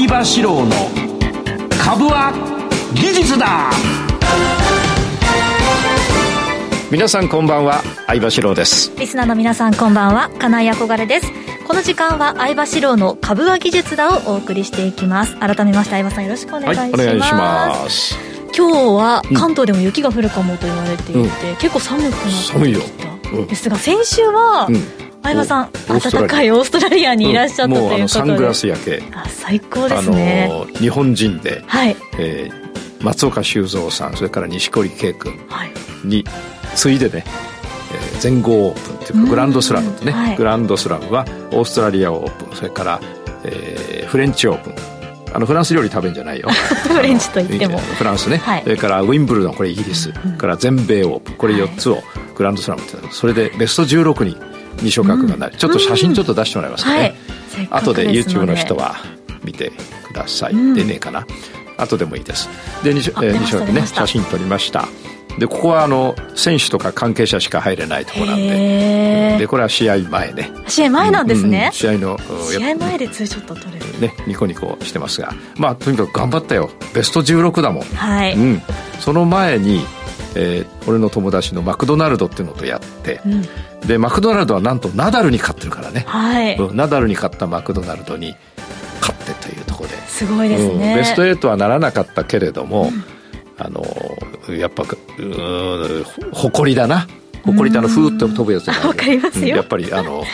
[0.00, 0.72] 相場志郎の
[1.84, 2.32] 株は
[2.94, 3.70] 技術だ。
[6.90, 8.96] 皆さんこんばんは相場志郎です。
[8.98, 11.26] リスナーの皆さんこんばんは金井憧れです。
[11.68, 15.36] この時間は相場志郎の株は技術だをお送りしていきます。
[15.36, 18.18] 改めまして相場さんよろしくお願いします、はい、お願いします。
[18.56, 29.02] 今日は関東でも雪が降るかもと言われていて、うん、結構寒くなってきた、うん、ですが先週は、うん相葉さん暖かいオーストラリアにいらっしゃったということで、サングラス焼け。
[29.14, 30.48] あ最高ですね。
[30.50, 31.96] あの日本人で、はい。
[32.18, 35.38] えー、松岡修造さんそれから錦織圭君
[36.04, 36.24] に
[36.74, 37.24] 次いでね、
[37.92, 42.56] えー、全豪オープンというかグランドスラムね、はい、グランドスラムはオーストラリアオープン。
[42.56, 43.00] それから、
[43.44, 44.74] えー、フレンチオープン。
[45.32, 46.48] あのフランス料理食べんじゃないよ。
[46.88, 47.78] フレンチといっても。
[47.78, 51.34] フランスね、はい、それからウィンブルドンこれイギリス、うん、から全米オープン。
[51.34, 52.02] これ4つを
[52.36, 54.36] グランドスラムってそれでベスト16に
[54.82, 57.14] 二所角がなり、うん、ちょっと写真ちょっと出してもらいますかね、
[57.58, 58.96] うんはい、後で YouTube の人は
[59.44, 59.72] 見て
[60.06, 61.26] ください、うん、でねえかな。
[61.76, 62.48] 後でもいいです。
[62.84, 63.32] で二所,、角
[63.72, 64.86] ね写真撮りました。
[65.38, 69.36] でここはあの選手とか関係者しか入れないところなんで。
[69.38, 70.50] でこれは試合前ね。
[70.68, 72.18] 試合前なんですね、うん、試合の
[72.50, 74.00] 試合前でツーショット撮れる。
[74.00, 75.32] ねニコニコしてますが。
[75.56, 76.70] まあとにかく頑張ったよ。
[76.94, 77.82] ベスト16だもん。
[77.84, 78.62] はい、うん、
[78.98, 79.84] その前に
[80.36, 83.44] えー、俺の友達のマクドナルドっていうのとやって、うん、
[83.86, 86.56] でマクドナルドはなんとナダルに勝ってるからね、はい。
[86.56, 88.34] うん、ナダルに勝ったマクドナルドに
[89.00, 89.96] 勝ってというところで。
[90.08, 92.90] すごいですね、うん、ベスト8はならなかったけれども、
[93.58, 93.84] あの
[94.54, 94.84] やっぱ
[96.32, 97.06] 誇りだな。
[97.44, 100.24] 誇りだのふーっと飛ぶやつわかりますよ、やっぱりあの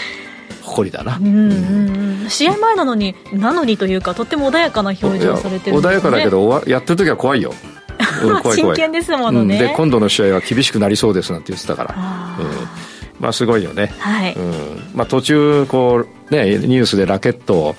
[0.63, 7.53] 誇りだな、うんうん、試合前なのになのにというかとっても穏やかな表情されてる、ね、穏やかだけどやってる時は怖いよ。
[8.55, 11.95] 真剣ですものね、うん、で今度の試合は厳しくなりそうですなんて言ってたから、
[12.39, 14.35] うん、まあすごいよね、はい。
[14.35, 14.53] うん。
[14.95, 17.75] まあ、途中こう、ね、ニュースでラケットを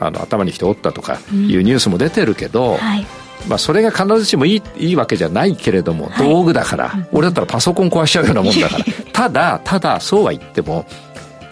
[0.00, 3.06] あの頭にきて折ったとかいうニュースも出てるけど、はい。
[3.46, 8.84] まあ、それが必ずしもいいいいわけじゃないけれども、道具だから、俺だったらパソコン壊しちゃうようなもんだから。
[9.12, 10.86] ただただそうは言っても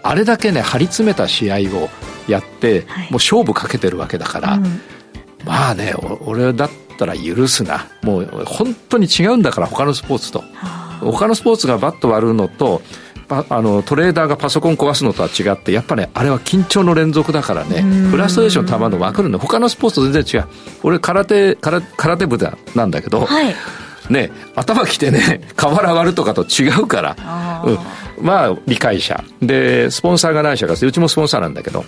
[0.03, 1.89] あれだけね張り詰めた試合を
[2.29, 4.81] やって、はい、もう勝負かけてるわけだから、うん、
[5.45, 7.87] まあね俺だったら許すな。
[8.03, 10.45] もう本当に違うんだから他のスポーツと。
[11.01, 12.83] 他のスポーツがバット割るのと
[13.29, 17.83] あのトレーダーがパソコン壊すのとは違ってやっぱねあれは緊張の連続だからね。
[17.83, 20.49] フラストレーションたまるの分かるの他のスポーツと全然違う。
[20.85, 23.55] 俺空手空空手部だなんだけど、はい、
[24.11, 27.63] ね頭きてね 瓦割るとかと違うから。
[27.65, 27.79] うん、
[28.25, 29.25] まあ理解者。
[29.43, 31.85] でスポンサーが何社かうちもスポンサーなんだけど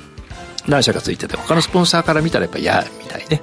[0.66, 3.42] 何社かついてて他のスポンサーから見たらやっぱ嫌みたいね。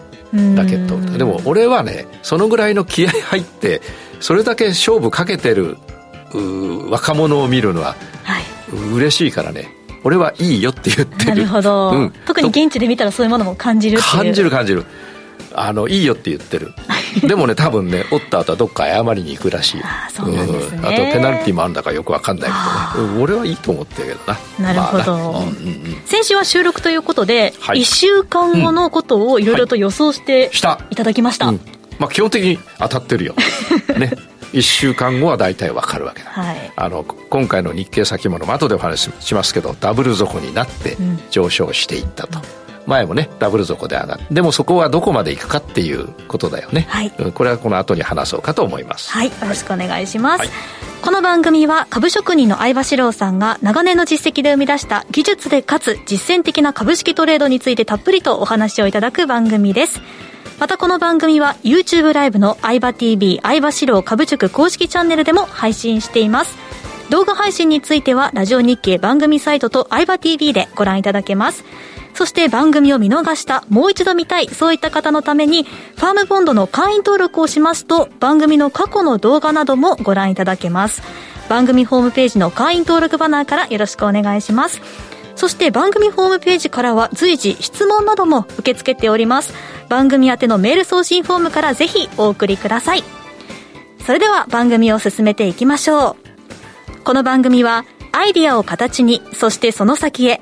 [0.56, 3.82] ラケットでも俺はねそのぐらいの気合入って
[4.20, 5.78] それだけ勝負かけてる
[6.90, 7.96] 若者を見るのは
[8.94, 9.70] 嬉しいからね。
[10.04, 11.30] 俺はいいよって言ってる。
[11.30, 14.86] なるほど、うん、特に現地で見たらそういうものも感じる感じる感じる。
[15.58, 16.74] あのいいよって言ってる。
[17.26, 19.82] でもね多分ね折った後はどっか謝りに行くらしい。
[19.84, 24.74] あそうなんですね、うん、あとペナルティもあるんだかよく分かんないけどね、俺はいいと思ってるけどな。
[24.74, 30.52] なるほど、まあうんうん、先週は収録ということで、はい、1週間後のことをいろいろと予想して
[30.92, 31.60] いただきました、はい、
[31.98, 33.34] まあ、基本的に当たってるよ。
[33.98, 34.12] ね
[34.54, 40.98] 1週間後は大体わかるわけだ、はい、あの今回の日経先物も後でお話ししますけどダブル底になって
[41.30, 42.46] 上昇していったと、うん、
[42.88, 49.12] 前もねダブル底で上がってでもそこはどこまでいくかっていうことだよね、はい、これはこの後に話そうかと思います。
[49.12, 50.50] はいよろしくお願いします、はい、
[51.02, 60.02] この番組は株職人の相場志郎さんが長年の実績で生み出した技術でかつ実践的な株式トレードについてたっぷりとお話をいただく番組です
[60.60, 66.58] またこの番組は YouTube ライブの相場 TV 相場志郎株塾公式チャンネルでも配信しています
[67.10, 71.66] 動画配信についてはラジオ日経番組サイトと相場 TV でご覧いただけます
[72.16, 81.02] そして番組を見逃した、もう一度見たい、そういった方のために、ファームボンドの会員登録をしますと、番組の過去の動画などもご覧いただけます。
[81.50, 84.80] 番組ホームページの会員登録バナーからよろしくお願いします。
[85.36, 89.54] そして番組ホームページからは随時質問なども受け付けております。
[89.90, 93.04] 番組宛てのメール送信フォームからぜひお送りください。
[94.06, 96.16] それでは番組を進めていきましょ
[97.00, 97.02] う。
[97.04, 100.42] この番組はアイディアを形に、そしてその先へ、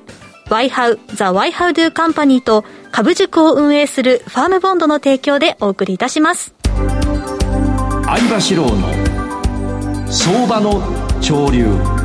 [0.50, 6.54] YHOW The YHOWDO Company と株塾を運営するファームボンドの提供でお送りいたします。
[8.06, 8.88] 相場志郎の
[10.08, 10.82] 相場の
[11.20, 12.03] 潮流。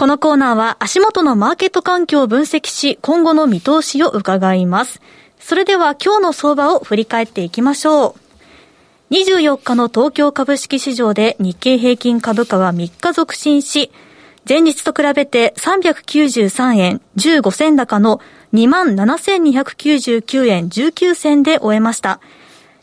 [0.00, 4.98] このコーナーは足元のマーケット環境を分析し、今後の見通しを伺います。
[5.38, 8.16] それでは今日の相場を振り返っていきましょ
[9.10, 9.14] う。
[9.14, 13.92] 24日の東京株式市場で日経平均株価は3日続伸し、
[14.48, 18.22] 前日と比べて393円15銭高の
[18.54, 22.20] 27,299円19銭で終えました。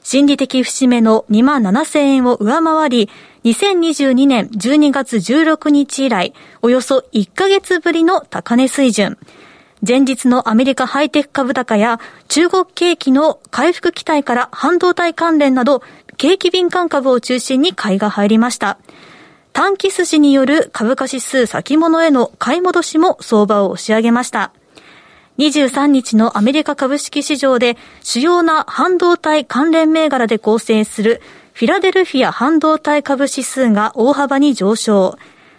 [0.04, 3.10] 心理的節目の27,000円を上回り、
[3.44, 9.18] 2022年12月16日以来、およそ1ヶ月ぶりの高値水準。
[9.88, 12.00] 前日のアメリカハイテク株高や
[12.30, 15.84] 中国景気の回復期待から半導体関連など、
[16.18, 18.80] 景気敏感株を中心に買いが入りました。
[19.54, 24.52] 短期筋による株価指数先物への買い戻しも相場を押し上げました。
[25.38, 31.22] 23日のアメリカ株式市場で主要な半導体関連銘柄で構成する
[31.58, 35.18] フィラデルフィア半導体株指数が大幅に上昇。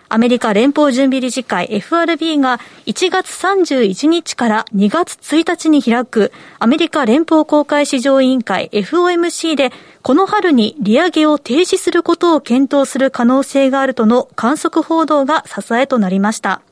[0.08, 6.30] アメリカ連邦準備理事会 FRB が1月31日から2月1日に開く
[6.60, 9.72] アメリカ連邦公開市場委員会 FOMC で
[10.02, 16.62] この春に利上げを停止することを検討する可能性があるとの観測報道が支えとなりました。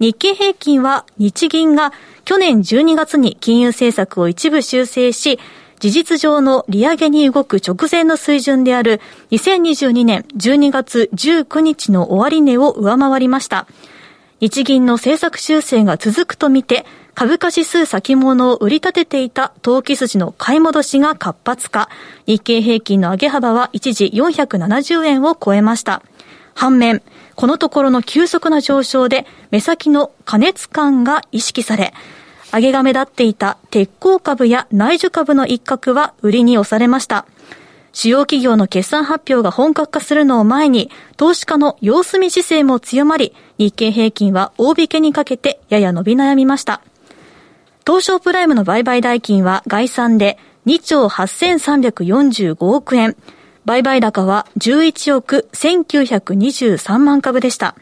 [0.00, 1.92] 日経平均は日銀が
[2.24, 5.38] 去年12月に金融政策を一部修正し、
[5.84, 9.02] 事実上の利上げに動く直前の水準である
[9.32, 13.66] 2022年12月19日の終値を上回りました。
[14.40, 21.90] 日銀の政策修正が続くとみて、株価指数先物を売り立てていた投機筋の買い戻しが活発化。
[22.26, 26.00] 日経平均の上げ幅は一時470円を超えました。
[26.54, 27.02] 反面、
[27.34, 31.92] このところの急速な上昇で目先の加熱感が意識され、
[32.54, 37.26] 上げが目立っていた鉄鋼株や内需株の一角は売りに押されました。
[37.92, 46.80] 主要企業の決算発表が本格化するのを前に、投資家の様子見姿勢も強まり、日経平均は大引けにかけてやや伸び悩みました。
[47.84, 53.16] 東証プライムの売買代金は概算で2兆8345億円。
[53.64, 57.74] 売買高は11億1923万株でした。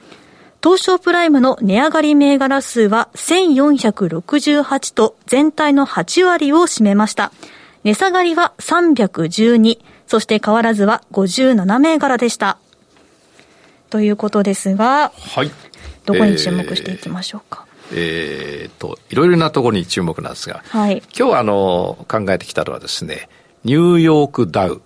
[0.63, 7.33] 東証プライムの値上がり銘柄数は1468と全体の8割を占めました。
[7.83, 12.59] 値下がりは312、そして変わらずは57銘柄でした。
[13.91, 15.51] ということですが、はい。
[16.07, 17.67] どこに注目していきましょうか？
[17.93, 23.29] えー、えー、と、いろいろなところに注目なんですが、はい、今日あの考えてきたのはですね、
[23.65, 24.81] ニューヨークダウ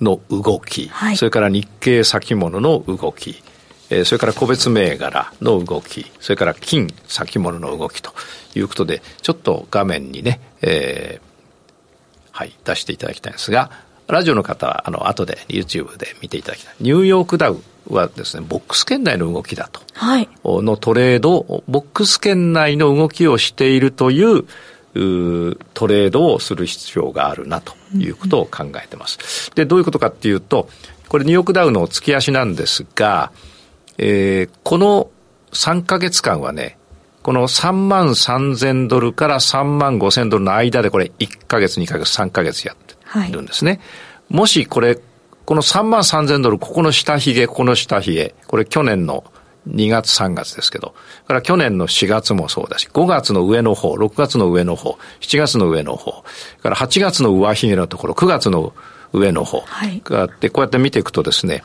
[0.00, 3.42] の動き、はい、それから日経先物の動き、
[3.90, 8.12] えー、それから個別銘柄の動き、それから金先物の動きと
[8.54, 11.26] いうことで、ちょっと画面にね、えー、
[12.32, 13.70] はい、出していただきたいんですが、
[14.08, 16.74] ラジオの方は、あの、後で YouTube で見ていただきたい。
[16.80, 19.80] ニューヨークダウはですね、ボックス圏内の動きだと。
[19.94, 20.28] はい。
[20.44, 24.44] のトレード、ボックス圏内の動きをしているという、
[25.74, 29.50] トレードをする必要があるなということを考えてます。
[29.54, 30.68] で、どういうことかっていうと、
[31.08, 33.32] これニューヨークダウの月足なんですが、
[33.98, 35.10] えー、この
[35.52, 36.78] 3ヶ月間はね、
[37.22, 43.72] この3万3000ドルから3万5000ドルの間でこれ1ヶ月、2ヶ月、3ヶ月やってるんですね。
[43.72, 43.76] は
[44.30, 44.98] い、もしこれ、
[45.44, 49.24] この3万3000ドル、ここの下髭、ここの下髭、これ去年の
[49.68, 50.94] 2月3月ですけど、
[51.26, 56.24] から去年の4月もそうだし、5月の上の方、6月の上の方、7月の上の方、
[56.62, 58.72] から8月の上髭のところ、9月の
[59.12, 59.64] 上の方
[60.04, 61.64] があって、こうやって見ていくとですね、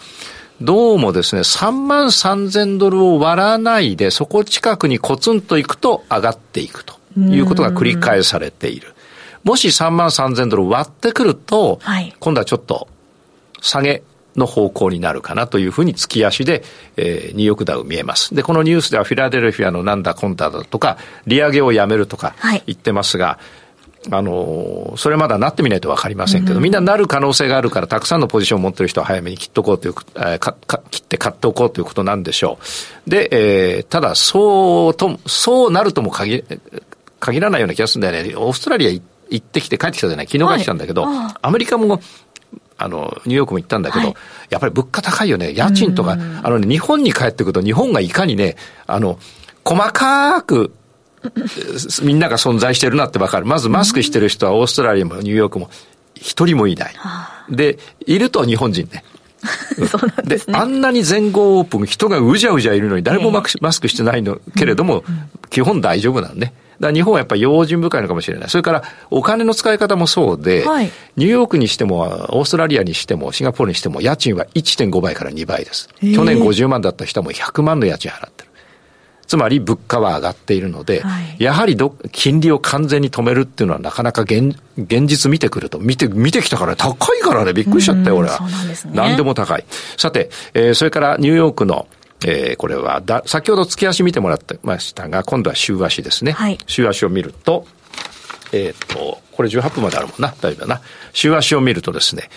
[0.62, 8.94] どうもですね、3万3000ドルを割らないで、そこ近くにコツンといくと上がっていくということが繰り返されている。
[9.44, 12.88] もし3万3000ドル割ってくると、はい、今度はちょっと
[13.60, 14.04] 下げ
[14.36, 16.64] の方向になるかなというふうに月足で、
[16.96, 18.36] えー、ニューヨークダウ見えます。
[18.36, 22.36] で、このニュースではフィラデルフィアのなんだコンタだとか、利上げをやめるとか
[22.68, 23.61] 言ってますが、はい
[24.10, 32.58] あの、それまだなってみないとわかりませんけど、みんななる可能性があるから、たくさんのポジションを持ってる人は早めに切っとこうという、えー、かか切って買っておこうということなんでしょ
[33.06, 33.10] う。
[33.10, 36.44] で、えー、ただ、そうと、そうなるとも限
[37.20, 38.36] 限らないような気がするんだよね。
[38.36, 39.04] オーストラリア行
[39.36, 40.28] ってきて帰ってきたじゃない？
[40.28, 42.02] 昨日帰ってきたんだけど、はい、アメリカも
[42.78, 44.16] あの、ニューヨークも行ったんだけど、はい、
[44.50, 45.54] やっぱり物価高いよね。
[45.54, 48.56] 家賃とか、あのね、日本に帰ってくると日本がいかにね、
[48.88, 49.20] あの、
[49.64, 50.74] 細かく、
[52.04, 53.46] みんなが存在してるなってわかる。
[53.46, 55.70] まずマスクしてる人はオーストラリアもニューヨークも
[56.16, 56.94] 一人もいない。
[57.50, 59.04] で、いると日本人ね。
[59.88, 60.58] そうなんですね。
[60.58, 65.04] あんなに全豪オープン人がうじゃうじゃいるのに誰もマスクしてないのけれども、
[65.50, 66.54] 基本大丈夫なんね。
[66.80, 68.50] だ日本はやっぱり用心深いのかもしれない。
[68.50, 72.00] それからお金の使い方もそうで、はい、ニューヨークにしても、
[72.32, 75.90] オーストラリアにしても、シンガポールにしても、家賃は1.5倍から2倍です。
[76.02, 78.51] 去年50万だった人も100万の家賃払ってる。
[79.32, 88.42] つまり物価は上がっているので、はい、やはりど金利を完全に止めるっていうのはなかなか現現実見てくると、見て、見てきたから高いからね、びっくりしちゃったよ、俺は。
[88.42, 88.48] ね。
[88.94, 89.64] 何でも高い。
[89.96, 91.88] さて、えー、それからニューヨークの
[92.26, 96.34] えー、これはだ、先ほど月足見てもらってましたが、今度は週足ですね。
[96.34, 97.66] はい、週足を見ると、
[98.52, 100.82] えっ、ー、と、これ18分まであるもんな、大丈夫だな。
[101.14, 102.30] 週足を見るとですね、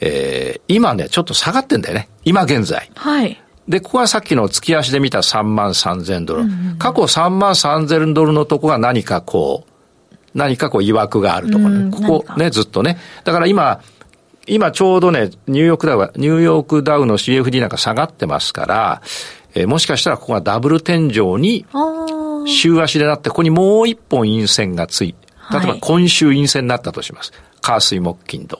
[0.00, 2.10] えー、今ね、ちょっと下がってんだよね。
[2.24, 2.90] 今現在。
[2.94, 3.42] はい。
[3.68, 6.44] で、ここはさっきの月足で見た3万3000ドル。
[6.78, 9.72] 過去3万3000ドルのとこが何かこう、
[10.34, 11.90] 何かこう、曰くがあるとこね。
[11.90, 12.98] ここね、ずっとね。
[13.24, 13.80] だから今、
[14.46, 19.02] 今ちょうどね、ニューヨークダウ、ニューヨークダウの CFD なんか下がってますから、
[19.54, 21.64] えー、もしかしたらここがダブル天井に、
[22.46, 25.14] 週足でなって、ここにもう一本陰線がつい、
[25.52, 27.32] 例えば今週陰線になったとします。
[27.60, 28.58] 火水木金土、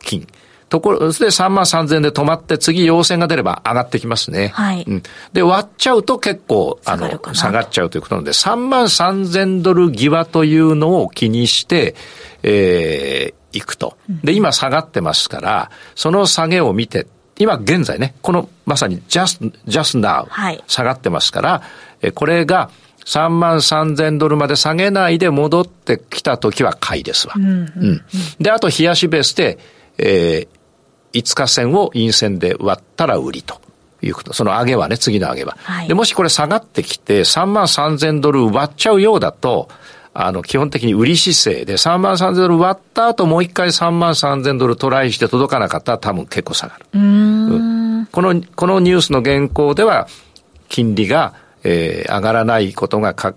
[0.00, 0.26] 金。
[0.72, 4.48] ところ、で3万3000で止まって次陽線が出れば上がってきますね。
[4.54, 4.84] はい。
[4.88, 5.02] うん。
[5.34, 11.94] で、割っちゃうと結構、あの、下がっちゃうということなので、3万3000ドル際というのを気にして、
[12.42, 13.98] えー、いくと。
[14.24, 17.06] で、今下がってますから、その下げを見て、
[17.38, 20.26] 今現在ね、このまさに just, just now、
[20.68, 21.62] 下がってますから、
[22.00, 22.70] えこれが
[23.04, 27.34] 3万3000ドルまで下げないで戻ってきた時は買いですわ。
[27.36, 28.02] うん、うん、
[28.40, 29.58] で、あと冷やしベースで、
[29.98, 30.61] えー、
[31.12, 33.60] 5日線を陰線で割ったら売りと。
[34.04, 34.32] いうこと。
[34.32, 35.56] その上げはね、次の上げは。
[35.62, 39.68] はい、で、もしこれ下がってきて3万3000ドル割っちゃうようだと、
[40.14, 46.86] あの、基本的に売り姿勢で3万3000ドル割った後もう一回3万3000ドルトライして届かなかったら多分結構下がる。
[46.92, 50.08] うん、この、このニュースの原稿では、
[50.68, 53.34] 金利が、えー、上がらないことが可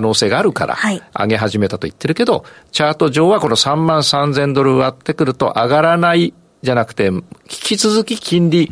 [0.00, 0.76] 能性があるから、
[1.12, 6.32] 上げ始めたと言ってるけど、チャート上はこの3万3000ドル割ってくると上がらない
[6.66, 8.68] じゃなくて、引き続き金利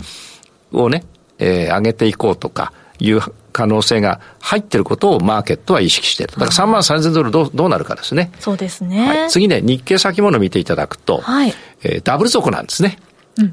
[0.73, 1.05] をね、
[1.39, 3.21] えー、上げていこうとかいう
[3.53, 6.33] 可能性が入ってることをマーケットは意識している。
[6.33, 8.33] だから3万3000ドルどうどうなるかですね。
[8.41, 9.07] そうですね。
[9.07, 12.99] はい、次ね、日経先物見ていただくと、はい、えー、ダブル底なんですね。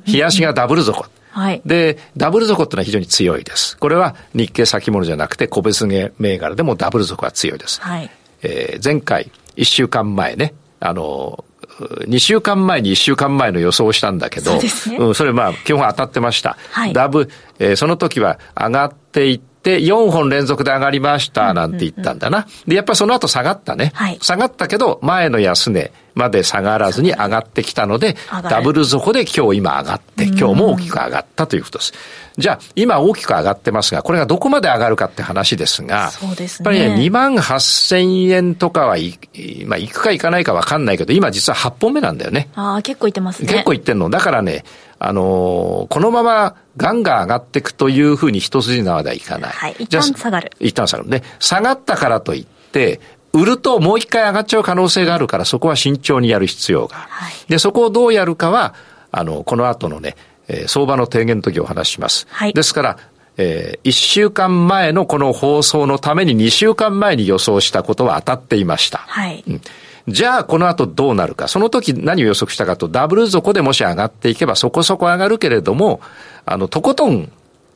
[0.05, 1.05] 冷やしがダブル底。
[1.31, 1.61] はい。
[1.65, 3.77] で、ダブル底ってのは非常に強いです。
[3.77, 7.79] これは日経先物じゃなくて個別銘柄でもダブル底は強いです。
[7.81, 8.09] はい。
[8.43, 11.45] えー、前回、1週間前ね、あの、
[11.79, 16.57] 2週間前に1週間前の予想をしたんだけど、そ,、ね、うん、それまあ基本当たってました。
[16.71, 22.47] はい、ダブ、えー、その時は上がっていって、4本連続で上がりましたなんて言ったんだな。
[22.67, 23.91] で、やっぱりその後下がったね。
[23.93, 28.15] はい、下がったけど、前の安値まで下がらずに上がってきたので、
[28.49, 31.93] ダブル底で今日今上がって、今日も大きく上がったということです。
[32.41, 36.77] じゃあ、今大きく上がってますが、これがどこまで上がるかって話ですが、そうですね。
[36.77, 39.17] やっぱりね、2万8000円とかはい、
[39.65, 42.49] まあ、行くか行かないかわかんないけど、今実は8本目なんだよね。
[42.55, 43.47] ああ、結構行ってますね。
[43.47, 44.09] 結構行ってんの。
[44.09, 44.65] だからね、
[44.99, 49.51] あのー、このままガンガン上がっていくというふうに一筋縄ではいかない。
[49.51, 49.75] はい。
[49.79, 50.51] 一旦下がる。
[50.59, 51.09] 一旦下がる。
[51.09, 52.99] で、下がったからといって、
[53.33, 56.97] 売るともう一回上がっちゃう可能性があるから、そこは慎重にやる必要が。
[56.97, 58.73] はい、で、そこをどうやるかは、
[59.11, 60.15] あの、この後のね、
[60.47, 62.27] えー、相場の提言の時お話しします。
[62.29, 62.97] はい、ですから、
[63.37, 68.99] えー、1週間前のこの放送のために2週間前に予想したことは当たっていました。
[68.99, 69.43] はい。
[69.47, 69.61] うん
[70.07, 71.47] じゃあ、この後どうなるか。
[71.47, 76.01] その時何を予測したかと、ダブル底でもし上がっていけばそこそこ上がるけれども、
[76.45, 77.31] あの、とことん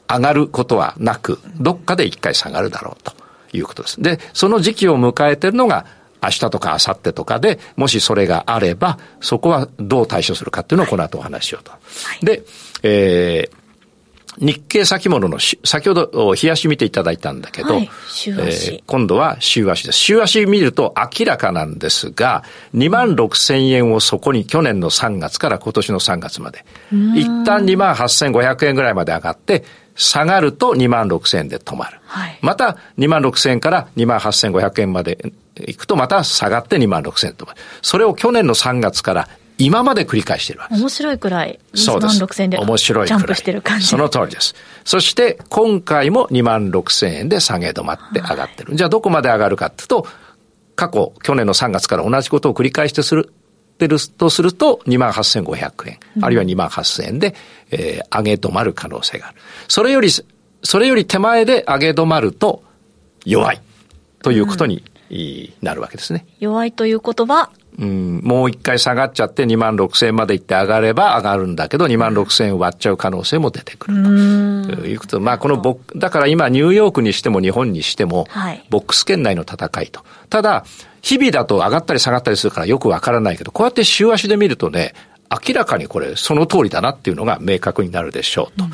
[0.08, 3.14] 上がることはなく、どっかで一回下がるだろうと
[3.54, 4.02] いうことです。
[4.02, 5.86] で、その時期を迎えているのが、
[6.26, 11.72] 明日とか明後日とかで、もしそれがあれば、そこはどう対処するかっていうのをこの後お話ししようと。
[11.72, 11.78] は
[12.22, 12.44] い、で、
[12.84, 13.66] えー、
[14.40, 19.98] 日経先物の、先ほど、冷やし見ていただいたんだけど、はい、週足、えー、今度は週足です。
[19.98, 26.66] 週足見ると明らかなんですが、2万6千円をそこに去年の3月から今年の3月まで、
[27.16, 29.64] 一旦2万8500円ぐらいまで上がって、
[29.96, 32.00] 下がると2万6千円で止まる。
[32.06, 37.48] はい、また2万6千円から2万8500円まで行くとまた下がって2万6千円と。
[37.82, 40.84] それを去年の3月から今まで繰り返しているわけです。
[40.84, 43.88] 面白いくらい、2万6千円で面白いジャンプしてる感じ。
[43.88, 44.56] その通りです。
[44.84, 48.72] そして今回も2万6千円で下げ止まって上がってる。
[48.72, 50.08] はい、じゃあどこまで上がるかっていうと、
[50.76, 53.32] 過去、去年の3月から同じことを繰り返してする、
[53.78, 57.34] てるとすると、2万8500円、うん、あるいは2万8000円で、
[57.72, 59.38] えー、上げ止まる可能性がある。
[59.70, 60.10] それより、
[60.64, 62.64] それより手前で上げ止まると
[63.24, 63.62] 弱い
[64.22, 64.84] ということに
[65.62, 66.26] なるわけですね。
[66.40, 74.04] 弱いということは、うん、もう一回下がっちゃって2万6千円まで行って上がれば上がるんだけど2万6千円割っちゃう可能性も出てくる
[74.76, 78.28] ということまあこのボだから今ニューヨークにしても日本にしても、
[78.70, 80.02] ボックス圏内の戦いと。
[80.30, 80.66] ただ、
[81.02, 84.94] 日々だと上がったり下がったりするからよくわからないけど、こうやって週足で見るとね、
[85.30, 88.66] 明らかにこれその通りだなっていうのが明確になるでしょうと。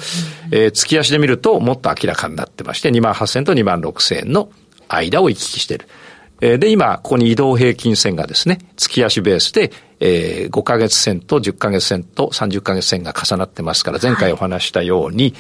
[0.52, 4.50] えー、月足で見るともっと明らかになってまして2万8000と2万6000円の
[4.88, 5.88] 間を行き来している。
[6.42, 15.36] で、今、ここに移動平均線がですね、月足ベースで、えー、5ヶ月線と10ヶ月線と30ヶ月線が重なってますから、前回お話したように、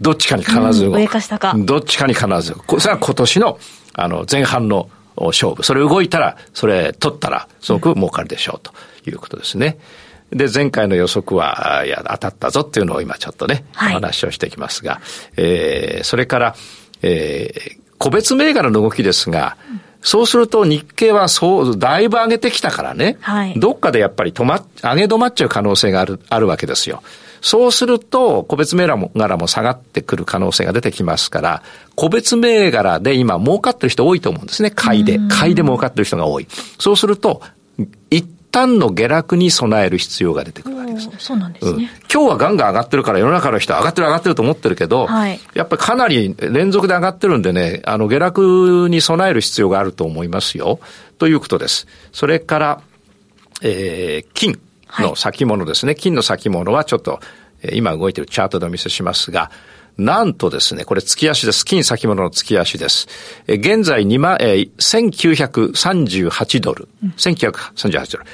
[0.00, 0.96] どっちかに必ず動く。
[0.96, 1.54] 上か下か。
[1.58, 2.80] どっちかに必ず動く。
[2.80, 3.58] それは今年の、
[3.94, 5.62] あの、前半の勝負。
[5.62, 8.72] それ動いたら、それ取ったら、すごく儲かるでしょうと
[9.10, 9.78] いうことですね。
[10.30, 15.02] で、前回の予測は、いや、当たったぞっていうのを今ちょっとね、はい、お話をしていきますが、
[15.36, 16.54] えー、それから、
[17.02, 19.58] えー、個別銘柄の動きですが、
[20.02, 27.02] そうすると日経はそう、だいぶ上げてきたからね、はい、どっかでやっぱり止ま、上げ止まっちゃう可能性がある、あるわけですよ。
[27.42, 31.62] そうすると、個別銘柄も下がってくる可能性が出てきますから、
[31.94, 34.70] 個別銘柄で今儲かってる人多いと思うんですね。
[34.70, 35.18] 買いで。
[35.30, 36.46] 買いで儲かってる人が多い。
[36.78, 37.59] そうすると、一
[38.50, 41.08] 旦の下落に備える必要が出てくるわけです。
[41.18, 50.80] そうなんですね、うん、今日はガンガン上がってるから世の中の人は上がってる上がってると思ってるけど、はい、やっぱりかなり連続で上がってるんでね、あの下落に備える必要があると思いますよ。
[51.18, 51.86] ということです。
[52.12, 52.80] それから、
[53.62, 54.58] えー、金
[54.98, 55.90] の先物ですね。
[55.90, 57.20] はい、金の先物はちょっと、
[57.62, 59.50] えー、今動いてるチャートでお見せしますが、
[60.00, 61.64] なんとですね、これ月足です。
[61.64, 63.08] 金先物の月足です。
[63.46, 66.88] え現在2万、えー、1938ドル。
[67.02, 68.24] うん、1938ドル。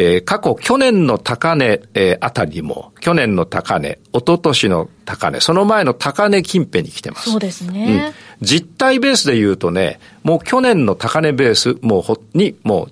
[0.00, 7.30] えー、過去去年の高値、えー、あたりも、去年の高値、一昨年の高値、その前の高値近辺に来てます。
[7.30, 8.14] そうですね。
[8.40, 12.88] うん、実体ベースで言うとね、もう去年の高値ベース、もうほ、に、も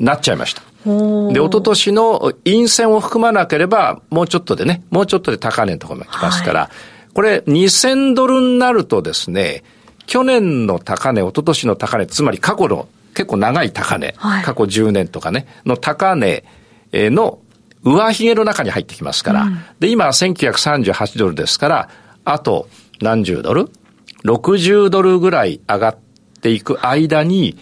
[0.00, 0.62] う、なっちゃいました。
[0.86, 6.70] で、一昨年の陰線を含まなければ、もうちょっとでね、もうちょっとで高値のところまで来ますから、はい、
[7.16, 9.64] これ2000ドルになるとですね、
[10.04, 16.44] 去年の高値、一昨年の高値、つまり過去の結構長い高値、はい、過去10年とかね、の高値
[16.92, 17.38] の
[17.82, 21.88] 上髭の中に入ってきますから、うん、で、今1938ドルですから、
[22.26, 22.68] あと
[23.00, 23.70] 何十ドル
[24.24, 25.98] ?60 ドルぐらい上がっ
[26.42, 27.56] ていく間に、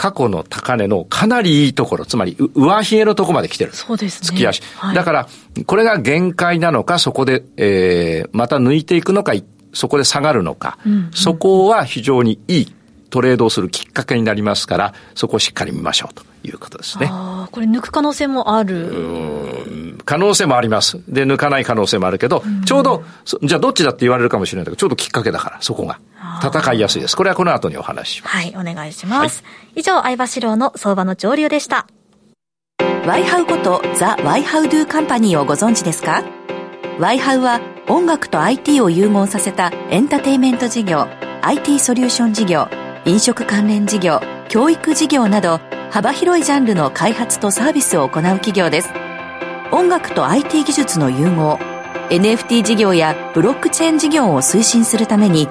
[0.00, 3.74] 過去の高値のかなりいいところ、つまり上髭のところまで来てる。
[3.74, 4.28] そうですね。
[4.28, 4.62] 月足。
[4.76, 5.28] はい、だから、
[5.66, 9.34] これが限界なのか、そこで、えー、また抜いていくのか、
[9.74, 12.74] そこで下がるのか、うんうん、そこは非常にいい
[13.10, 17.08] トレードをするきっかけになりますから、そこをしっかり見ましょうということですね。
[17.10, 21.00] ああ、これ抜く可能性もある可能性もあります。
[21.08, 23.04] で、抜かない可能性もあるけど、ちょうど、
[23.42, 25.98] じゃあどっちだって言われるかもしれないけど、ちょうどきっかけだから、そこが。
[26.42, 27.16] 戦いやすいです。
[27.16, 28.36] これはこの後にお話しします。
[28.36, 29.42] はい、お願いします。
[29.44, 31.86] はい、以上、相場志郎の相場の潮流でした。
[33.06, 36.22] ワイハウことザ・ワイハウドゥカンパニーをご存知ですか？
[36.98, 41.08] ワイハウは音楽と IT を融合させたエンターテイメント事業、
[41.42, 42.68] IT ソリューション事業、
[43.10, 45.58] 飲食関連事業、教育事業など
[45.90, 48.90] 幅広いジャンルの開発とサービスを行う企業です。
[49.72, 51.58] 音楽と IT 技術の融合、
[52.10, 55.48] NFT 事業やブロックチェーン事業を推進するために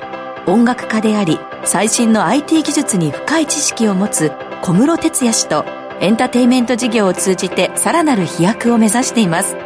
[0.47, 5.65] 音楽家であり最新の IT 技術に深い知識を持つ小室哲哉氏と
[5.99, 9.57] エンターテインメント事業を通じてさらなる飛躍を目指しています。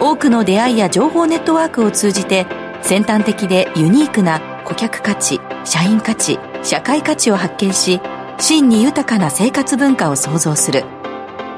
[0.00, 2.46] 多くの出会いや情報ネットワークを通じて
[2.80, 8.00] 先端的でユニークな顧客価値、社員価値、社会価値を発見し
[8.38, 10.84] 真に豊かな生活文化を創造する。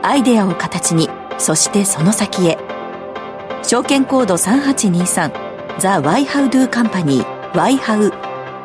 [0.02, 2.58] アイデアを形にそしてその先へ。
[3.62, 8.08] 証券コード3823ザ・ワイハウドゥカンパニーワイハウ。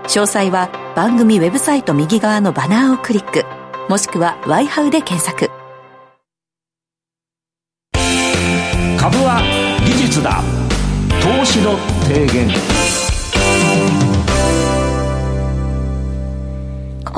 [0.04, 3.46] 詳細は番組ウェブサイト右側のバナーをクリック。
[3.88, 5.61] もしくはワイハウで検索。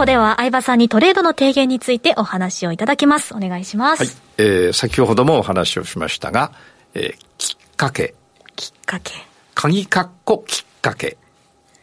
[0.03, 3.33] ここでは相葉さんにトレードの提言についてお話をいただきます。
[3.33, 4.03] お願いします。
[4.03, 4.11] はい。
[4.37, 6.51] えー、先ほどもお話をしましたが、
[6.93, 8.13] えー、きっかけ。
[8.57, 9.13] きっかけ。
[9.55, 11.15] 鍵括弧きっかけ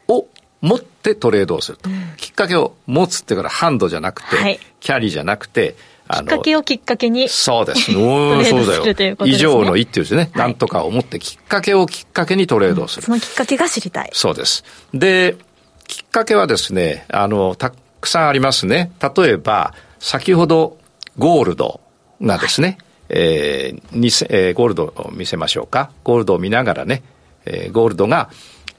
[0.06, 0.26] を
[0.60, 1.88] 持ってトレードをすると。
[1.88, 5.76] うん、きっかけを持つってからハンドじゃなくて、はい、キャリーじゃなくて、
[6.12, 7.26] きっかけをきっかけに。
[7.26, 7.90] そうです。
[7.96, 8.84] お そうだよ。
[8.84, 14.10] ね、以上の一っていうですね、はい、なんとかを持ってきっかけをきっかけにトレードをする、うん、そのきっかけが知りたい。
[14.12, 14.62] そうです。
[14.92, 15.38] で、
[15.86, 18.92] きっかけはですね、あの、たくさんありますね。
[19.16, 20.78] 例えば、先ほど
[21.18, 21.80] ゴールド
[22.22, 22.76] がですね、はい、
[23.10, 25.90] えーにえー、ゴールドを見せましょうか。
[26.04, 27.02] ゴールドを見ながらね、
[27.44, 28.30] えー、ゴールドが、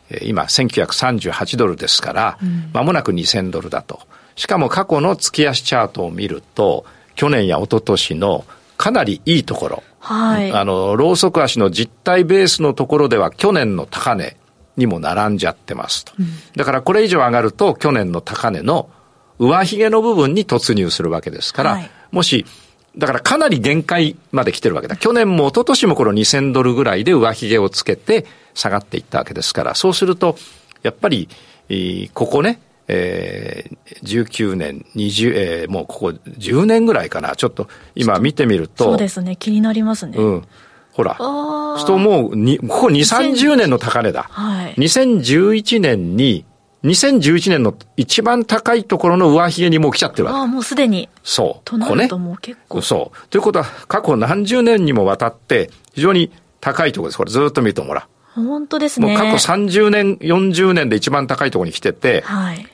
[0.09, 2.37] えー、今1938ドルですから、
[2.73, 3.99] ま、うん、もなく2000ドルだと。
[4.35, 8.45] しかも過去の月足チャートを見ると、去年や一昨年の
[8.77, 9.83] かなりいいところ。
[9.99, 10.51] はい。
[10.51, 14.37] あの、ローソク足の実体ベースのところでは去年の高値
[14.77, 16.13] にも並んじゃってますと。
[16.17, 18.89] うん、だからこれ以上上がると去年の高値の
[19.41, 22.45] 上髭の部分に突入するわけですから、はい、もし、
[22.95, 24.95] だからかなり限界まで来てるわけだ。
[24.95, 30.37] 去年も一昨年もこの2000ドルぐらいで上髭をつけて下がっていったわけですから、そうすると、
[30.83, 31.27] やっぱり、
[32.13, 37.35] ここね、えー、19年、20、えー、もうここ10年ぐらいかな。
[37.35, 38.83] ちょっと今見てみると。
[38.83, 39.37] そうですね。
[39.37, 40.17] 気になりますね。
[40.17, 40.47] うん。
[40.91, 41.15] ほら。
[41.17, 44.23] そうもうに、ここ2、30年の高値だ。
[44.29, 44.75] はい。
[44.75, 46.45] 2011年に、
[46.83, 50.37] 2011年の一番高いところの上髭にもう来ちゃってるわけ。
[50.39, 51.09] ああ、もうすでに。
[51.23, 51.61] そう。
[51.63, 52.81] となるともう結構。
[52.81, 53.27] そう。
[53.29, 57.17] ということは、過去何十年にもわたって、非常に高いところです。
[57.17, 58.07] これずっと見るとほら。
[58.33, 59.07] 本当ですね。
[59.07, 62.67] もう過去30年、40年で一番高いところに来てて、はい。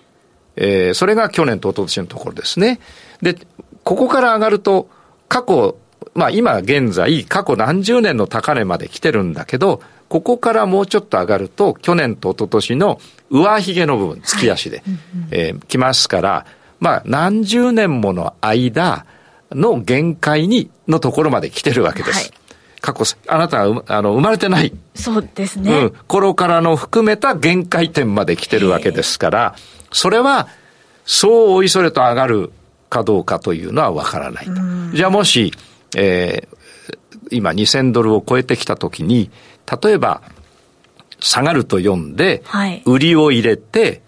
[0.56, 2.80] えー、それが去年と一昨年のところですね。
[3.22, 3.36] で、
[3.84, 4.90] ここから上がると、
[5.28, 5.78] 過去、
[6.14, 14.86] まあ今現在、過去何十年の高値まで来てるんだけど、ここからもうちょっと上がると、去年と一昨年の上髭の部分、月足で、はい
[15.32, 16.46] えー、来ますから、
[16.80, 19.06] まあ何十年もの間
[19.52, 22.30] の限界に、のところまで来てるわけです。
[22.30, 22.48] はい
[22.80, 24.72] 過去、あなたはあの生まれてない。
[24.96, 25.72] そうですね。
[25.72, 25.94] うん。
[26.08, 29.56] 頃からの含めた限界点まで来てるわけですから、
[29.92, 30.48] それは、
[31.06, 32.52] そうおいそれと上がる
[32.90, 34.52] かどうかというのはわからないと。
[34.94, 35.54] じゃあもし、
[35.96, 36.57] えー、
[37.32, 39.32] 今2000ドルを超えてきたときに、
[39.82, 40.22] 例えば、
[41.20, 44.02] 下がると読んで、はい、売りを入れて、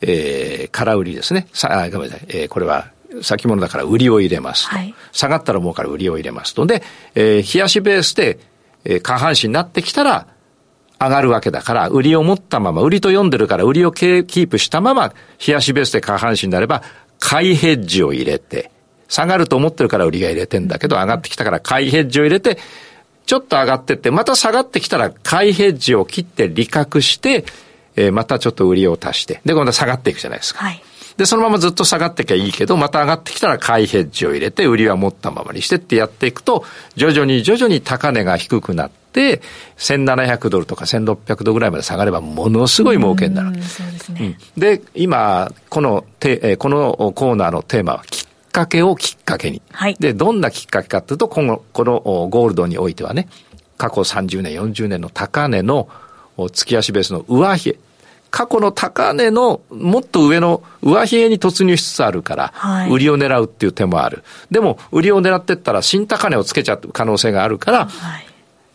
[0.00, 1.46] えー、空売りですね。
[1.52, 2.26] さあ、ごめんなさい。
[2.28, 2.90] えー、これは
[3.22, 4.76] 先物だから売りを入れますと。
[4.76, 6.66] はい、下がったら儲かる売りを入れますと。
[6.66, 6.82] で、
[7.14, 8.38] えー、冷やしベースで、
[8.84, 10.26] えー、下半身になってきたら、
[11.00, 15.12] 上がるわけだから、売りを持ったまま、売りと読んでるから、売りをキープしたまま、
[15.44, 16.82] 冷やしベースで下半身になれば、
[17.18, 18.70] 買いヘッジを入れて、
[19.14, 22.58] 下がると思ってるから売りが入れてんだけど、上がってきたから買いヘッジを入れて、
[23.26, 27.44] ちょっと上がってって、また下がってきたら買いヘッジを切って利確して、
[27.94, 30.64] えー、またちょっと売りを足して、で、今度は下がっていくじゃないですか。
[30.64, 30.82] はい。
[31.16, 36.64] で、そのままずっと下がってきゃいいけど、また上がってきたら買いヘッジを入れて、売りは持ったままにしてってやっていくと、
[36.96, 39.40] 徐々に徐々に高値が低くなって、
[39.78, 43.62] 1700ドルとか1600ドルぐらいまで下がれば、ものすごい儲けになる。
[43.62, 44.36] そうですね。
[44.56, 48.04] うん、で、今、このて、このコーナーのテーマは、
[48.54, 49.60] かけをきっかけに。
[49.72, 49.96] はい。
[49.98, 53.28] で、どんなきっかけかというと、この、このゴールドにおいてはね、
[53.76, 55.88] 過去30年、40年の高値の
[56.52, 57.76] 月足ベースの上髭。
[58.30, 64.22] 過去の高値のもっと上の上髭に突入しつつあるから、はい、売りを狙うっていう手もある。
[64.52, 68.26] でも、売りを狙ってったら新高値をつけちゃう可能性があるから、はい、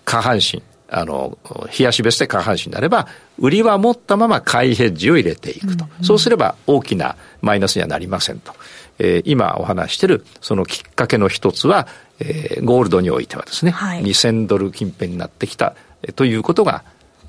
[0.04, 1.38] 下半身、あの、
[1.78, 5.86] 冷やし別で下半身になれば、売りは持ったまま買いヘッジを入れていくと。
[5.86, 8.54] うんうん、そうすれば大きなマイナスにはなりませんと。
[9.00, 11.88] えー、今お話してるそのきっかけの一つは、
[12.20, 16.84] えー、ゴールドにおいてはですね、はい、2000ドル近辺になってきた、えー、ということが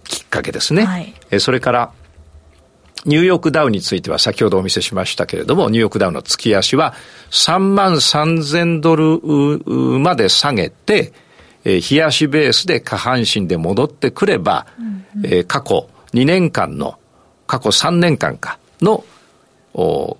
[0.04, 0.84] きっかけですね。
[0.84, 1.92] はい、えー、それから、
[3.06, 6.94] ニューヨークダウについては先ほどお見せしましたけれども、ニューヨークダウの月足は
[7.30, 11.12] 3万3000ドルまで下げて、
[11.64, 16.98] えー、冷やしベースで下半身で戻ってくれば、うんうん、えー、過去2年間の、
[17.46, 19.04] 過去3年間かの、
[19.72, 20.16] お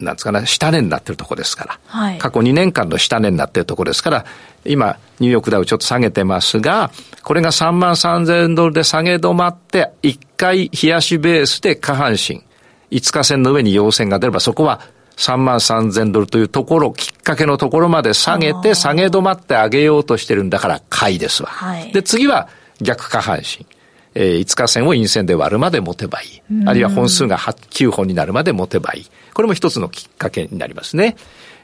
[0.00, 4.24] なんですかね、下値になってるとこですから、はい、過去2年間の下値になってるとこですから、
[4.64, 6.90] 今、ニューヨークダウちょっと下げてますが、
[7.22, 12.42] これが3万3000ドルで下げ止まって、1回冷やしベースで下半身、
[12.90, 14.80] 5日線の上に陽線が出れば、そこは
[15.16, 21.50] 3万3000ドルというところ、きっかけのところまで下げて、下げ止まって上げようとしてるんだから、買いですわ。
[21.50, 22.48] はい、で、次は
[22.80, 23.66] 逆下半身。
[24.14, 26.42] えー、5日線を陰線で割るまで持てばいい。
[26.66, 29.06] あるいは本数が9本になるまで持てばいい。
[29.34, 31.16] これも一つのきっかけになりますね。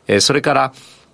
[0.06, 0.72] えー、それから、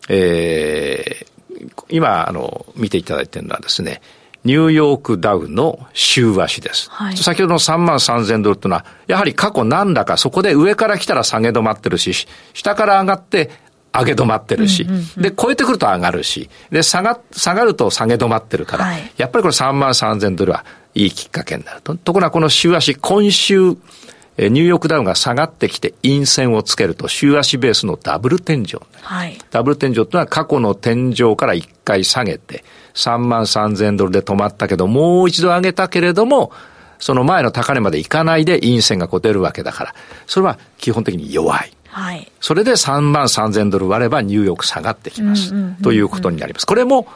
[0.08, 4.00] えー、今、あの、見ていただいているのはですね、
[4.44, 6.90] ニューヨークダウの週足です。
[6.90, 12.12] はい、先ほどの3万3000ドルというのは、やはり過去何らかそこで上から来たら下げ止まってるし、
[12.52, 13.50] 下から上がって
[13.92, 21.94] 上げ止まってるし、で、超えてくると上がるし、で、下が、下がると下げ止まってるから、はい、やっぱりこれ3万3000ドルはいいきっかけになると。
[21.96, 23.76] ところがこの週足、今週、
[24.38, 28.78] ニューヨークダウンが下がってきて陰線をつけると週足ベースのダブル天井。
[29.02, 36.50] はい、ダブル天井というのは過去の天井から1回下げて3万3000ドルで止まったけどもう一度上げたけれども
[36.98, 39.94] その前の高値までいかないで陰線がこう出るわけだから。
[40.26, 41.72] それは基本的に弱い。
[41.92, 45.52] はい、それで3万3000ドル割ればニューヨーク下がってきます。
[45.82, 46.66] ということになります。
[46.66, 47.06] これも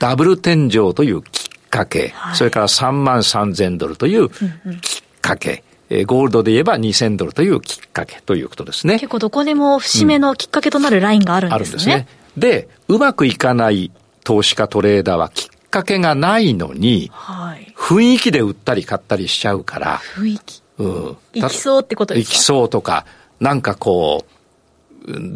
[0.00, 8.94] ダブル天井というきっかけ、はい、それから3万3000ドルというきっかけ、えー、ゴールドで言えば2000ドルというきっかけということですね。
[8.94, 11.84] 結構どこでも節目のきっかけとなるラインがあるんですね。
[11.84, 12.08] うん、あるんですね。
[12.36, 13.90] で、うまくいかない
[14.24, 19.98] 投資家トレーダーはきっかけがないのに、はい、雰囲気で売ったり買ったりしちゃうから。
[20.16, 21.16] 雰囲気うん。
[21.34, 22.32] 行きそうってことですか？
[22.32, 23.04] 行きそうとか、
[23.40, 24.38] なんかこう、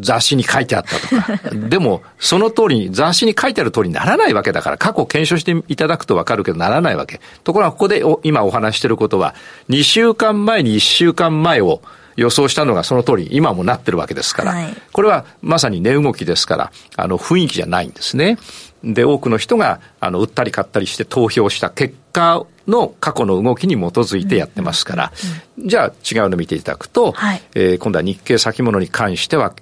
[0.00, 1.54] 雑誌に書いてあったとか。
[1.54, 7.20] でも、その通りに、雑誌に書いてある通りにならないわけだから、過去検証していただくとわかるけど、ならないわけ。
[7.44, 9.34] ところが、ここで今お話してることは、
[9.70, 11.80] 2週間前に1週間前を
[12.16, 18.38] 予想したのがその通り、今もなってるわけですから、はい、これはまさに値動きですから、あの、雰囲気じゃないんですね。
[18.84, 25.12] で、多くの人が、あの、売ったり買ったりして投票した結果の過去の動きに基づいてやってますから、
[25.58, 29.54] じゃあ違うの見ていただくと、はい、えー、今度は日経先物に関しては、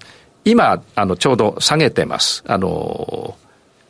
[0.43, 2.43] 今、あの、ちょうど下げてます。
[2.47, 3.37] あの、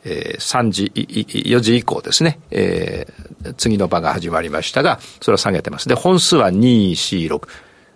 [0.04, 5.88] えー、3時、4時以降ですね、えー、次の場が始まりましたが、それは下げてます。
[5.88, 7.48] で、本数は2、4、6、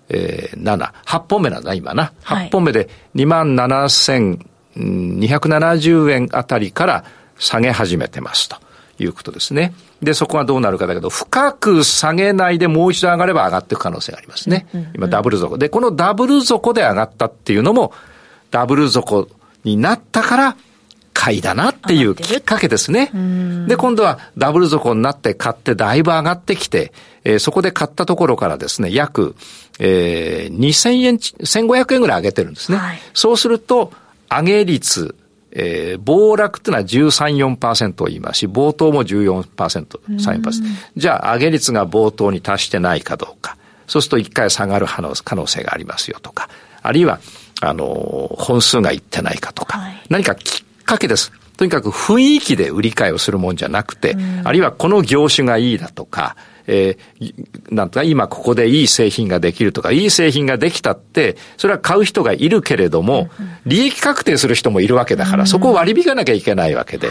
[0.09, 2.13] えー、7、8本目なんだ、今な。
[2.23, 7.05] 8本目で27,270円あたりから
[7.39, 8.57] 下げ始めてますと
[8.99, 9.75] いうことですね。
[10.03, 14.67] で、そこがどうなるかだけど、深く下げないでもう一度上がれば上がっていく可能性がありますね。
[14.95, 15.59] 今ダブル底。
[15.59, 17.93] で、このダブル底で上がったっていうのも、
[18.51, 19.29] ダブル底
[19.65, 20.57] になったから
[21.13, 23.11] 買いだなっていうきっかけですね。
[23.67, 26.93] で、今度はダブル底になって買ってだいぶ上がってきて、
[27.25, 29.35] えー、そこで買ったところからですね、約、
[29.79, 32.79] えー、2000円、1500円ぐらい上げてるんですね。
[32.79, 33.93] はい、そうすると、
[34.29, 35.15] 上げ率、
[35.59, 40.53] えー、暴落っていうのは13、4%を言いますし、冒頭も14%、3%。
[40.97, 43.57] じゃあ、上げ率が冒頭に達してないかどうか。
[43.87, 46.51] そうすると一回下がる可能性がありますよとか、
[46.83, 47.21] あるいは、
[47.63, 51.33] あの、本数がいってないかとか、はい、何かきっかけです。
[51.57, 54.15] とにかく雰囲気で売り買いをするもんじゃなくて、
[54.45, 63.29] あるいはこの業種がいいだとか、えー、なんとか今ここでいい製品ができるとか、いい製品ができたって、それは買う人がいるけれども、
[63.65, 67.11] 利益確定する人もいるわけだから、そこを割り引かなきゃいけないわけで、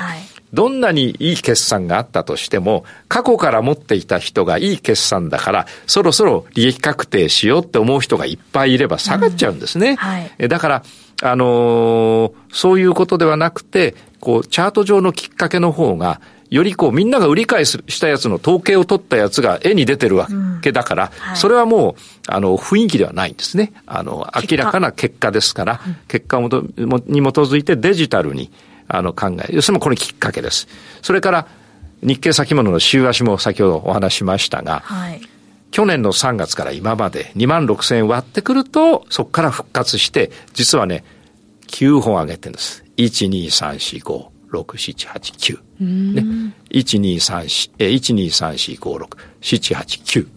[0.54, 9.92] どんなにいい決算があったとしても、過去から持っていた人がいい決算だから、そろそろ利益確定しようって思う人がいっぱいいれば下がっちゃうんですね。
[9.92, 9.96] うん。
[9.98, 10.84] はい、だから、
[11.22, 20.28] あのー、そういうことではなくて、こう、チャート上のきっかけの方が、よりこうみんなが売り買いしたやつの統計を取ったやつが絵に出てるわ
[20.62, 21.96] けだから、うんはい、それはもう、
[22.28, 23.74] あの、雰囲気ではないんですね。
[23.86, 28.52] あの、明らかな結果ですから、結果に基づいてデジタルに、
[28.88, 30.68] あの、考え、要するにこれきっかけです。
[31.02, 31.48] それから、
[32.02, 35.22] 日経先物の週足も先ほどお話しましたが、はい、
[35.72, 41.04] 去年の3月から今まで2万6千円割ってくると、そこから復活して、実はね、
[41.68, 42.84] 9本上げてるんです。
[42.98, 44.35] 1、2、3、4、5。
[44.60, 46.14] 6、7、8、9。
[46.14, 46.54] ね。
[46.70, 50.28] 1、2、3、4、え、1、2、3、4、5、6、7、8、9。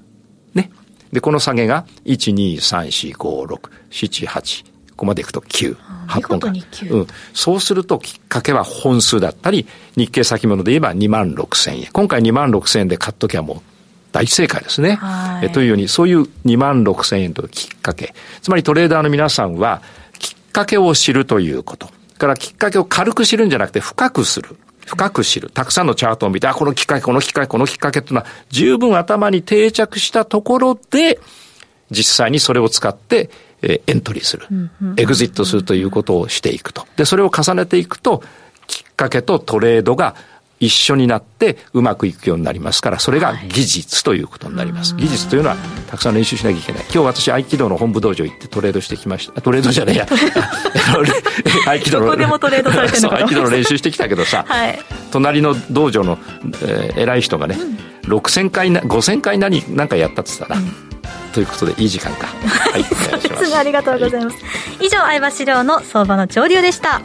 [0.54, 0.70] ね。
[1.12, 4.64] で、この下げが、1、2、3、4、5、6、7、8。
[4.98, 5.76] ここまでいくと9。
[6.09, 6.52] 8本か。
[6.90, 7.07] うん。
[7.33, 11.88] そうすると、きっかけは本数だったり、日経先物で言えば2万6千円。
[11.92, 13.61] 今回2万6千円で買っときゃもう、
[14.11, 14.98] 大正解ですね。
[15.42, 18.12] えというように、そういう2万6千円というきっかけ。
[18.42, 19.83] つまりトレーダーの皆さんは、
[20.18, 21.90] きっかけを知るということ。
[22.18, 24.57] からきっかけを軽く知るんじゃなくて深くする。
[24.87, 25.50] 深く知る。
[25.50, 31.20] たくさんのチャートを見て、あ、このきっかけ、このきっかけ、このきっかけっていうのは、十分頭に定着したところで、
[31.90, 34.46] 実際にそれを使って、えエントリーする。
[34.96, 36.87] エグジットするということをしていくと。
[36.96, 38.22] で、それを重ねていくと、
[38.66, 40.14] きっかけとトレードが
[40.61, 44.94] 一緒になってうまくいくようになりますから、それが技術ということになります。
[44.97, 45.57] 技術というのは
[45.90, 46.83] たくさん練習しなきゃいけない。
[46.83, 49.40] 今日私合気道の本部道場行ってトレードしてきました。
[49.40, 50.07] トレードじゃねえや。
[51.66, 52.07] 合気道の。
[52.07, 53.14] ここでもトレードされてるの？
[53.14, 54.79] 合気道の練習してきたけどさ、 はい、
[55.11, 56.18] 隣の道場の、
[56.62, 57.57] えー、偉い人がね、
[58.05, 60.88] うん、6000回な、5000回何、何かやったって言ったら、うん
[61.33, 62.27] ということでいい時間か。
[62.27, 62.85] はい。
[63.55, 64.37] ありがとうございます。
[64.81, 67.01] 以上、相場資料の相場の潮流でした。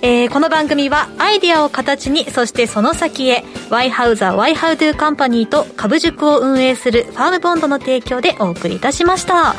[0.00, 9.54] えー、この番組はアイディアを形にそしてその先へワイハウザーワイハウドゥカンパニーと株塾を運営するファームボンドの提供でお送りいたしました。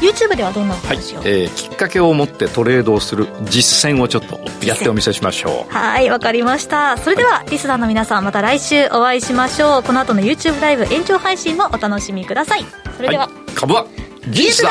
[0.00, 5.72] YouTube ではどんなお話を、はい、えー、きっかけを持ってトレードをする実践をちょっとやってお見せしましょう。
[5.72, 6.96] はいわかりました。
[6.98, 9.82] それでは、リスナーの皆さんまた来週お会いしましょう。
[9.82, 12.64] この後の YouTube ライブ延長配信もお楽しみください。
[12.96, 13.86] それでは、はい、株は
[14.30, 14.68] 技術だ